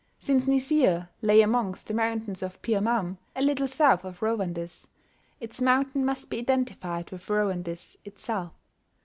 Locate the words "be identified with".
6.31-7.29